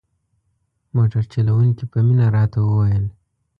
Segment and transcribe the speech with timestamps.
[0.95, 3.05] موټر چلوونکي په مینه راته وویل.